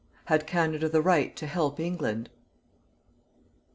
HAD 0.25 0.47
CANADA 0.47 0.89
THE 0.89 1.01
RIGHT 1.03 1.35
TO 1.35 1.45
HELP 1.45 1.79
ENGLAND? 1.79 2.31